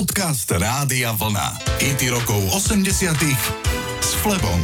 Podcast 0.00 0.48
Rádia 0.48 1.12
Vlna. 1.12 1.60
IT 1.76 2.08
rokov 2.08 2.40
80 2.56 3.20
s 4.00 4.16
Flebom. 4.24 4.56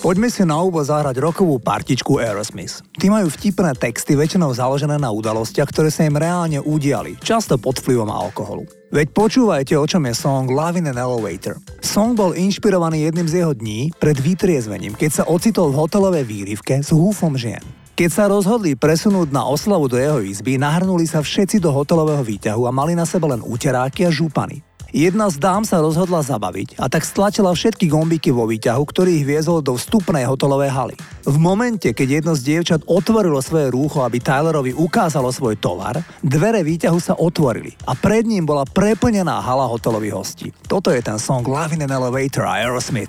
Poďme 0.00 0.32
si 0.32 0.40
na 0.40 0.56
úvod 0.56 0.88
zahrať 0.88 1.20
rokovú 1.20 1.60
partičku 1.60 2.16
Aerosmith. 2.16 2.80
Tí 2.96 3.12
majú 3.12 3.28
vtipné 3.28 3.76
texty 3.76 4.16
väčšinou 4.16 4.56
založené 4.56 4.96
na 4.96 5.12
udalostiach, 5.12 5.68
ktoré 5.68 5.92
sa 5.92 6.08
im 6.08 6.16
reálne 6.16 6.56
udiali, 6.64 7.20
často 7.20 7.60
pod 7.60 7.76
vplyvom 7.84 8.08
alkoholu. 8.08 8.64
Veď 8.88 9.12
počúvajte, 9.12 9.76
o 9.76 9.84
čom 9.84 10.08
je 10.08 10.16
song 10.16 10.48
Love 10.48 10.80
in 10.80 10.88
an 10.88 10.96
Elevator. 10.96 11.60
Song 11.84 12.16
bol 12.16 12.32
inšpirovaný 12.32 13.12
jedným 13.12 13.28
z 13.28 13.44
jeho 13.44 13.52
dní 13.52 13.92
pred 14.00 14.16
vytriezvením, 14.16 14.96
keď 14.96 15.10
sa 15.12 15.28
ocitol 15.28 15.76
v 15.76 15.84
hotelovej 15.84 16.24
výrivke 16.24 16.80
s 16.80 16.88
húfom 16.88 17.36
žien. 17.36 17.60
Keď 17.96 18.12
sa 18.12 18.28
rozhodli 18.28 18.76
presunúť 18.76 19.32
na 19.32 19.48
oslavu 19.48 19.88
do 19.88 19.96
jeho 19.96 20.20
izby, 20.20 20.60
nahrnuli 20.60 21.08
sa 21.08 21.24
všetci 21.24 21.56
do 21.64 21.72
hotelového 21.72 22.20
výťahu 22.20 22.68
a 22.68 22.70
mali 22.70 22.92
na 22.92 23.08
sebe 23.08 23.24
len 23.24 23.40
úteráky 23.40 24.04
a 24.04 24.12
župany. 24.12 24.60
Jedna 24.92 25.32
z 25.32 25.40
dám 25.40 25.64
sa 25.64 25.80
rozhodla 25.80 26.20
zabaviť 26.20 26.76
a 26.76 26.92
tak 26.92 27.08
stlačila 27.08 27.56
všetky 27.56 27.88
gombíky 27.88 28.36
vo 28.36 28.44
výťahu, 28.44 28.84
ktorý 28.84 29.16
ich 29.16 29.24
viezol 29.24 29.64
do 29.64 29.80
vstupnej 29.80 30.28
hotelovej 30.28 30.68
haly. 30.76 30.96
V 31.24 31.40
momente, 31.40 31.88
keď 31.96 32.20
jedno 32.20 32.36
z 32.36 32.44
dievčat 32.44 32.84
otvorilo 32.84 33.40
svoje 33.40 33.72
rúcho, 33.72 34.04
aby 34.04 34.20
Tylerovi 34.20 34.76
ukázalo 34.76 35.32
svoj 35.32 35.56
tovar, 35.56 35.96
dvere 36.20 36.60
výťahu 36.68 37.00
sa 37.00 37.16
otvorili 37.16 37.72
a 37.88 37.96
pred 37.96 38.28
ním 38.28 38.44
bola 38.44 38.68
preplnená 38.68 39.40
hala 39.40 39.64
hotelových 39.64 40.12
hostí. 40.12 40.52
Toto 40.68 40.92
je 40.92 41.00
ten 41.00 41.16
song 41.16 41.48
Love 41.48 41.72
in 41.72 41.80
an 41.80 41.96
Elevator 41.96 42.44
Aerosmith. 42.44 43.08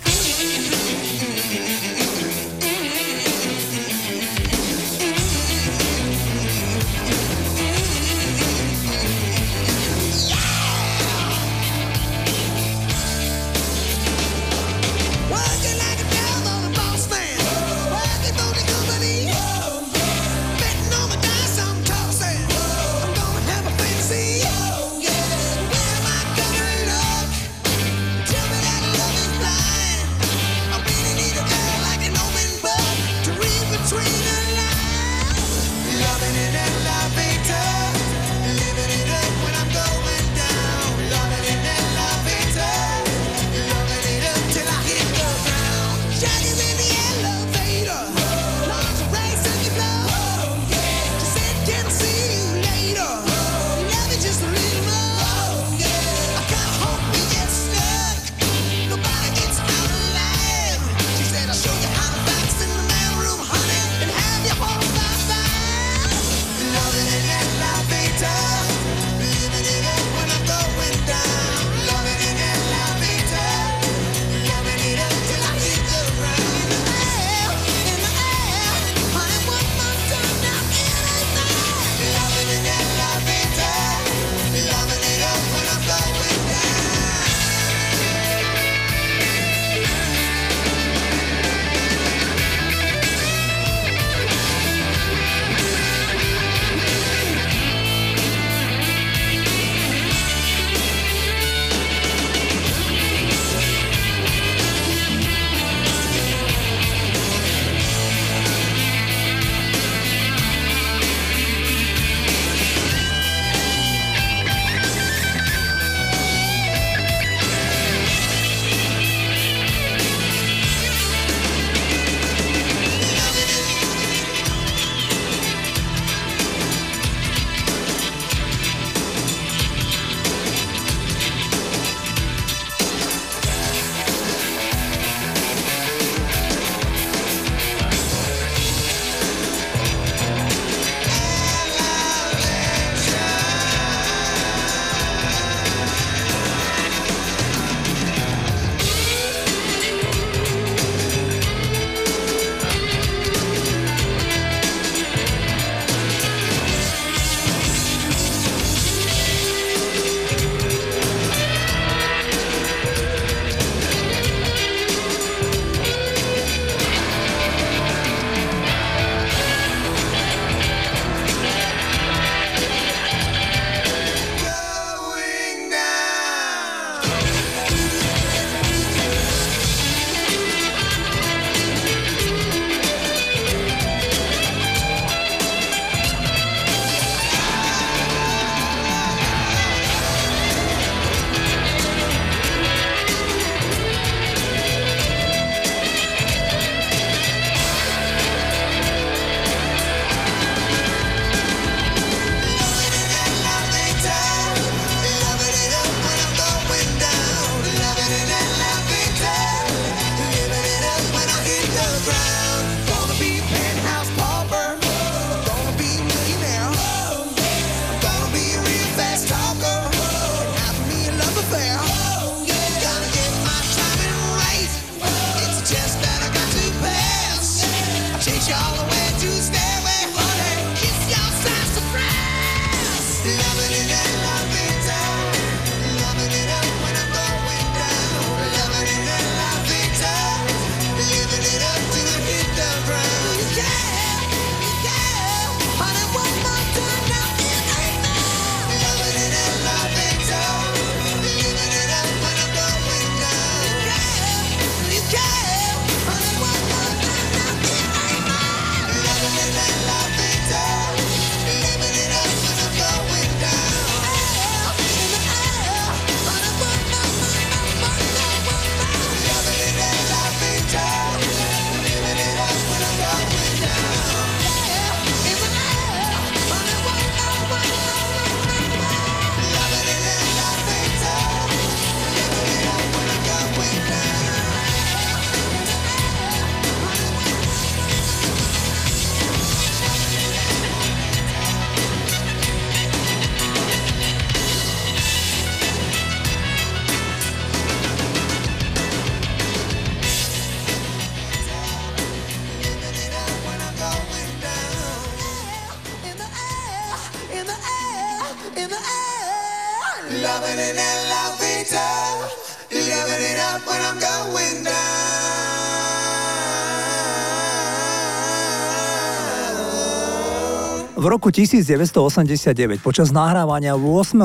V 320.98 321.06
roku 321.06 321.30
1989 321.30 322.81
počas 322.81 323.14
nahrávania 323.14 323.75
8. 323.75 323.84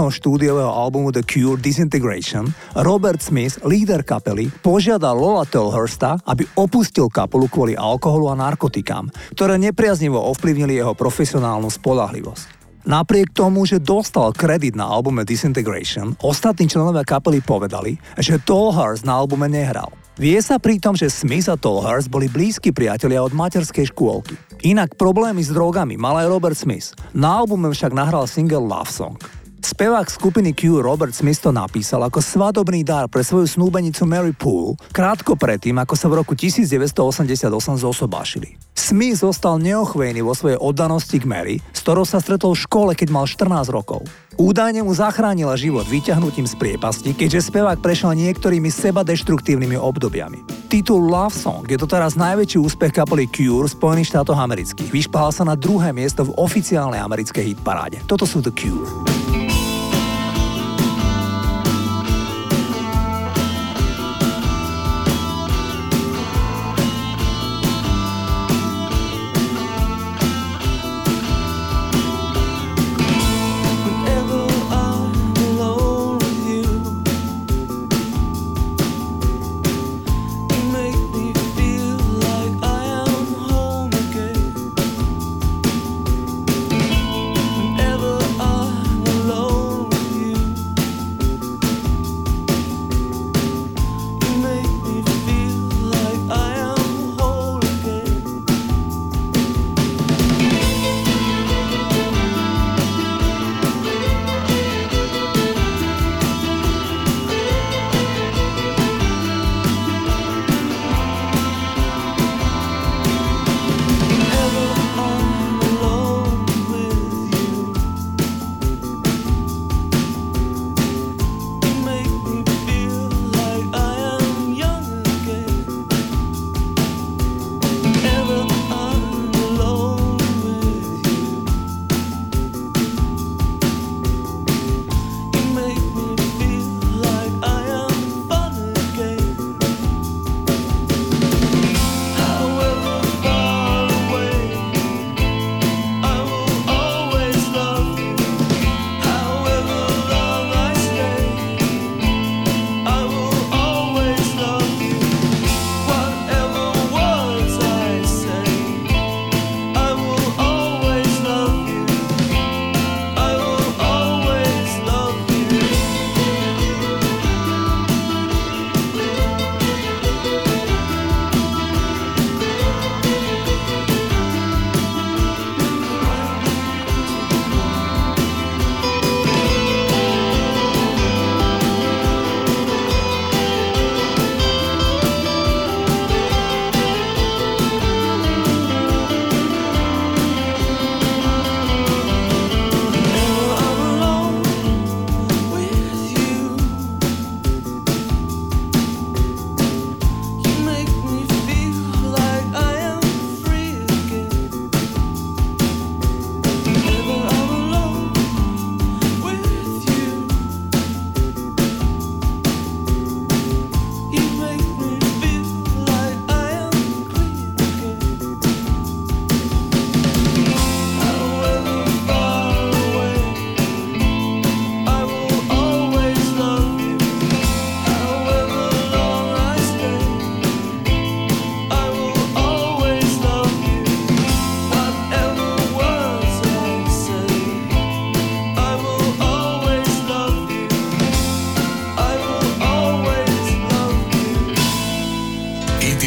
štúdiového 0.08 0.70
albumu 0.70 1.10
The 1.10 1.26
Cure 1.26 1.60
Disintegration 1.60 2.48
Robert 2.78 3.20
Smith, 3.20 3.60
líder 3.66 4.06
kapely, 4.06 4.48
požiadal 4.62 5.18
Lola 5.18 5.42
Tolhursta, 5.42 6.22
aby 6.24 6.48
opustil 6.56 7.12
kapelu 7.12 7.50
kvôli 7.50 7.74
alkoholu 7.76 8.32
a 8.32 8.38
narkotikám, 8.38 9.10
ktoré 9.34 9.58
nepriaznivo 9.58 10.16
ovplyvnili 10.16 10.78
jeho 10.78 10.94
profesionálnu 10.94 11.68
spolahlivosť. 11.68 12.61
Napriek 12.82 13.30
tomu, 13.30 13.62
že 13.62 13.78
dostal 13.78 14.34
kredit 14.34 14.74
na 14.74 14.90
albume 14.90 15.22
Disintegration, 15.22 16.18
ostatní 16.18 16.66
členovia 16.66 17.06
kapely 17.06 17.38
povedali, 17.38 17.94
že 18.18 18.42
Tolhurst 18.42 19.06
na 19.06 19.14
albume 19.22 19.46
nehral. 19.46 19.94
Vie 20.18 20.34
sa 20.42 20.58
pritom, 20.58 20.98
že 20.98 21.06
Smith 21.06 21.46
a 21.46 21.54
Tolhurst 21.54 22.10
boli 22.10 22.26
blízki 22.26 22.74
priatelia 22.74 23.22
od 23.22 23.30
materskej 23.38 23.86
škôlky. 23.94 24.34
Inak 24.66 24.98
problémy 24.98 25.46
s 25.46 25.54
drogami 25.54 25.94
mal 25.94 26.18
aj 26.18 26.26
Robert 26.26 26.58
Smith. 26.58 26.90
Na 27.14 27.38
albume 27.38 27.70
však 27.70 27.94
nahral 27.94 28.26
single 28.26 28.66
Love 28.66 28.90
Song. 28.90 29.41
Spevák 29.62 30.10
skupiny 30.10 30.58
Q 30.58 30.82
Robert 30.82 31.14
Smith 31.14 31.38
to 31.38 31.54
napísal 31.54 32.02
ako 32.02 32.18
svadobný 32.18 32.82
dar 32.82 33.06
pre 33.06 33.22
svoju 33.22 33.46
snúbenicu 33.46 34.02
Mary 34.02 34.34
Poole, 34.34 34.74
krátko 34.90 35.38
predtým, 35.38 35.78
ako 35.78 35.94
sa 35.94 36.10
v 36.10 36.18
roku 36.18 36.34
1988 36.34 37.46
zosobášili. 37.78 38.58
Smith 38.74 39.22
zostal 39.22 39.62
neochvejný 39.62 40.26
vo 40.26 40.34
svojej 40.34 40.58
oddanosti 40.58 41.14
k 41.22 41.30
Mary, 41.30 41.56
s 41.70 41.78
ktorou 41.78 42.02
sa 42.02 42.18
stretol 42.18 42.58
v 42.58 42.62
škole, 42.66 42.90
keď 42.98 43.08
mal 43.14 43.22
14 43.30 43.70
rokov. 43.70 44.02
Údajne 44.34 44.82
mu 44.82 44.90
zachránila 44.98 45.54
život 45.54 45.86
vyťahnutím 45.86 46.50
z 46.50 46.58
priepasti, 46.58 47.14
keďže 47.14 47.54
spevák 47.54 47.78
prešiel 47.78 48.18
niektorými 48.18 48.66
seba 48.66 49.06
deštruktívnymi 49.06 49.78
obdobiami. 49.78 50.42
Titul 50.66 51.06
Love 51.06 51.38
Song 51.38 51.62
je 51.70 51.78
to 51.78 51.86
teraz 51.86 52.18
najväčší 52.18 52.58
úspech 52.58 52.98
kapely 52.98 53.30
Cure 53.30 53.70
Spojených 53.70 54.10
štátoch 54.10 54.42
amerických. 54.42 54.90
Vyšpala 54.90 55.30
sa 55.30 55.46
na 55.46 55.54
druhé 55.54 55.94
miesto 55.94 56.26
v 56.26 56.34
oficiálnej 56.34 56.98
americkej 56.98 57.54
hitparáde. 57.54 58.02
Toto 58.10 58.26
sú 58.26 58.42
The 58.42 58.50
Cure. 58.50 59.21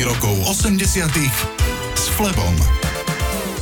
Rokov 0.06 0.38
80 0.70 1.10
s 1.98 2.04
Flebom. 2.14 2.54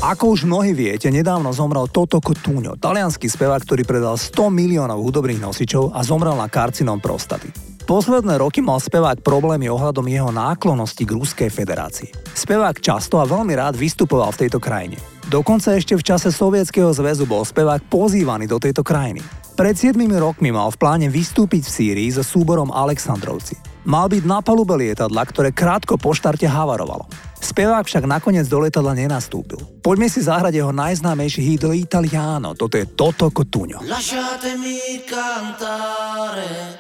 Ako 0.04 0.36
už 0.36 0.44
mnohí 0.44 0.76
viete, 0.76 1.08
nedávno 1.08 1.56
zomrel 1.56 1.88
Toto 1.88 2.20
Cotugno, 2.20 2.76
talianský 2.76 3.32
spevák, 3.32 3.64
ktorý 3.64 3.88
predal 3.88 4.20
100 4.20 4.52
miliónov 4.52 5.00
hudobných 5.08 5.40
nosičov 5.40 5.96
a 5.96 6.04
zomrel 6.04 6.36
na 6.36 6.52
karcinom 6.52 7.00
prostaty. 7.00 7.48
Posledné 7.88 8.44
roky 8.44 8.60
mal 8.60 8.84
spevák 8.84 9.24
problémy 9.24 9.72
ohľadom 9.72 10.04
jeho 10.04 10.36
náklonosti 10.36 11.08
k 11.08 11.16
Ruskej 11.16 11.48
federácii. 11.48 12.12
Spevák 12.36 12.76
často 12.84 13.24
a 13.24 13.28
veľmi 13.28 13.56
rád 13.56 13.80
vystupoval 13.80 14.36
v 14.36 14.44
tejto 14.44 14.60
krajine. 14.60 15.00
Dokonca 15.32 15.72
ešte 15.80 15.96
v 15.96 16.04
čase 16.04 16.28
Sovietskeho 16.28 16.92
zväzu 16.92 17.24
bol 17.24 17.48
spevák 17.48 17.88
pozývaný 17.88 18.52
do 18.52 18.60
tejto 18.60 18.84
krajiny. 18.84 19.24
Pred 19.56 19.80
7 19.80 19.96
rokmi 20.20 20.52
mal 20.52 20.68
v 20.76 20.80
pláne 20.80 21.08
vystúpiť 21.08 21.64
v 21.64 21.72
Sýrii 21.72 22.10
so 22.12 22.20
súborom 22.20 22.68
Aleksandrovci. 22.68 23.73
Mal 23.84 24.08
byť 24.08 24.24
na 24.24 24.40
palube 24.40 24.80
lietadla, 24.80 25.28
ktoré 25.28 25.52
krátko 25.52 26.00
po 26.00 26.16
štarte 26.16 26.48
havarovalo. 26.48 27.04
Spevák 27.44 27.84
však 27.84 28.08
nakoniec 28.08 28.48
do 28.48 28.64
lietadla 28.64 28.96
nenastúpil. 28.96 29.60
Poďme 29.84 30.08
si 30.08 30.24
zahrať 30.24 30.56
jeho 30.56 30.72
najznámejší 30.72 31.44
hit 31.44 31.68
L'Italiano, 31.68 32.56
toto 32.56 32.80
je 32.80 32.88
Toto 32.88 33.28
Cotugno. 33.36 33.84
Lasciatemi 33.84 35.04
cantare 35.04 36.80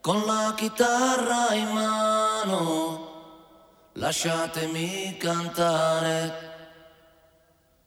con 0.00 0.24
la 0.24 0.56
chitarra 0.56 1.52
in 1.52 1.68
mano, 1.76 2.60
lasciatemi 4.00 5.20
cantare. 5.20 6.48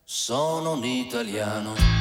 Sono 0.05 0.77
un 0.77 0.85
italiano. 0.85 2.00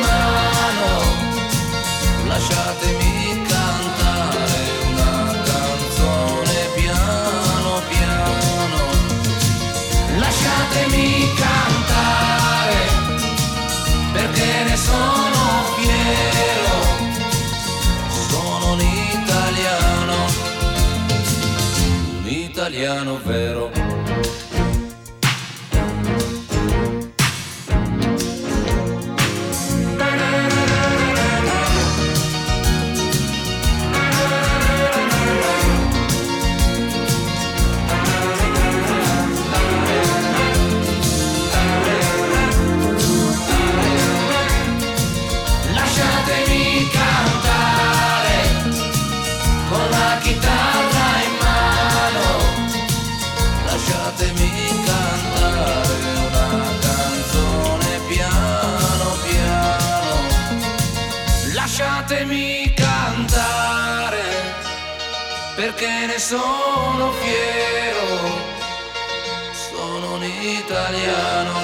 italiano 22.81 23.15
vero. 23.23 23.80
Sono 66.31 67.11
fiero. 67.19 68.07
Sono 69.51 70.15
un 70.15 70.23
italiano. 70.23 71.59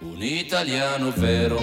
Un 0.00 0.22
italiano 0.22 1.12
vero. 1.14 1.60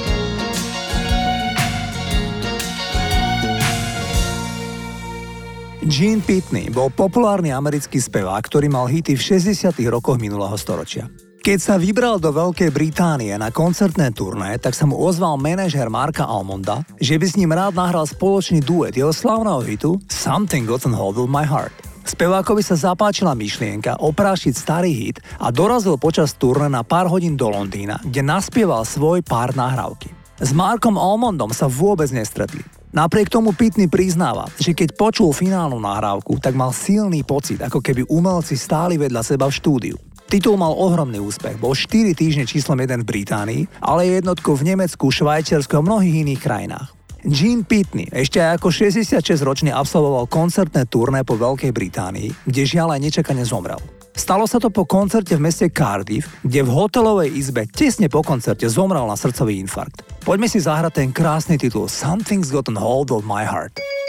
Gene 5.81 6.21
Pitney 6.21 6.69
bol 6.69 6.93
populárny 6.93 7.49
americký 7.49 7.97
spevák, 7.97 8.45
ktorý 8.45 8.69
mal 8.69 8.85
hity 8.85 9.17
v 9.17 9.21
60. 9.41 9.73
rokoch 9.89 10.21
minulého 10.21 10.53
storočia. 10.53 11.09
Keď 11.45 11.61
sa 11.61 11.77
vybral 11.77 12.17
do 12.17 12.33
Veľkej 12.33 12.73
Británie 12.73 13.29
na 13.37 13.53
koncertné 13.53 14.09
turné, 14.17 14.57
tak 14.57 14.73
sa 14.73 14.89
mu 14.89 14.97
ozval 14.97 15.37
manažer 15.37 15.93
Marka 15.93 16.25
Almonda, 16.25 16.81
že 16.97 17.21
by 17.21 17.25
s 17.29 17.37
ním 17.37 17.53
rád 17.53 17.77
nahral 17.77 18.09
spoločný 18.09 18.65
duet 18.65 18.97
jeho 18.97 19.13
slávneho 19.13 19.61
hitu 19.61 20.01
Something 20.09 20.65
Got 20.65 20.89
on 20.89 20.97
Hold 20.97 21.21
of 21.21 21.29
My 21.29 21.45
Heart. 21.45 22.01
Spevákovi 22.01 22.65
sa 22.65 22.73
zapáčila 22.73 23.37
myšlienka 23.37 24.01
oprášiť 24.01 24.57
starý 24.57 24.89
hit 24.89 25.21
a 25.37 25.53
dorazil 25.53 26.01
počas 26.01 26.33
turné 26.33 26.65
na 26.65 26.81
pár 26.81 27.13
hodín 27.13 27.37
do 27.37 27.45
Londýna, 27.53 28.01
kde 28.01 28.25
naspieval 28.25 28.81
svoj 28.81 29.21
pár 29.21 29.53
nahrávky. 29.53 30.09
S 30.41 30.49
Markom 30.49 30.97
Almondom 30.97 31.53
sa 31.53 31.69
vôbec 31.69 32.09
nestretli. 32.09 32.65
Napriek 32.89 33.29
tomu 33.29 33.53
Pitney 33.53 33.85
priznáva, 33.85 34.49
že 34.57 34.73
keď 34.73 34.97
počul 34.97 35.29
finálnu 35.29 35.77
nahrávku, 35.77 36.41
tak 36.41 36.57
mal 36.57 36.73
silný 36.73 37.21
pocit, 37.21 37.61
ako 37.61 37.85
keby 37.85 38.01
umelci 38.09 38.57
stáli 38.57 38.97
vedľa 38.97 39.21
seba 39.21 39.45
v 39.45 39.53
štúdiu. 39.53 39.97
Titul 40.25 40.57
mal 40.57 40.73
ohromný 40.73 41.21
úspech, 41.21 41.61
bol 41.61 41.77
4 41.77 42.17
týždne 42.17 42.49
číslom 42.49 42.81
1 42.81 43.05
v 43.05 43.09
Británii, 43.09 43.61
ale 43.77 44.09
je 44.09 44.17
jednotkou 44.17 44.57
v 44.57 44.73
Nemecku, 44.73 45.13
Švajčiarsku 45.13 45.77
a 45.77 45.85
mnohých 45.85 46.25
iných 46.25 46.41
krajinách. 46.41 46.89
Gene 47.25 47.65
Pitney 47.65 48.09
ešte 48.09 48.37
aj 48.37 48.61
ako 48.61 48.69
66-ročný 48.69 49.73
absolvoval 49.73 50.29
koncertné 50.29 50.85
turné 50.85 51.25
po 51.25 51.37
Veľkej 51.37 51.73
Británii, 51.73 52.29
kde 52.45 52.61
žiaľ 52.65 52.97
aj 52.97 53.01
nečakane 53.01 53.41
zomrel. 53.45 53.81
Stalo 54.15 54.49
sa 54.49 54.61
to 54.61 54.69
po 54.73 54.85
koncerte 54.85 55.33
v 55.37 55.43
meste 55.43 55.69
Cardiff, 55.69 56.29
kde 56.41 56.63
v 56.63 56.73
hotelovej 56.73 57.29
izbe 57.33 57.69
tesne 57.69 58.09
po 58.09 58.25
koncerte 58.25 58.65
zomrel 58.69 59.05
na 59.05 59.17
srdcový 59.17 59.61
infarkt. 59.61 60.05
Poďme 60.25 60.49
si 60.49 60.57
zahrať 60.61 61.05
ten 61.05 61.09
krásny 61.13 61.57
titul 61.59 61.85
Something's 61.85 62.49
Got 62.49 62.71
on 62.71 62.77
Hold 62.77 63.13
of 63.13 63.27
My 63.27 63.45
Heart. 63.45 64.04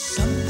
Something's 0.00 0.47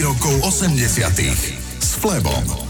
rokov 0.00 0.48
80 0.48 0.80
s 1.80 1.94
Flebom. 2.00 2.69